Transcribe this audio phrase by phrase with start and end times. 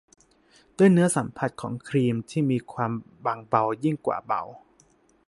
[0.77, 2.15] ด้วยเนื้อสัมผัสของครีม
[2.51, 2.91] มีความ
[3.25, 4.41] บางเบายิ่งกว่าเบา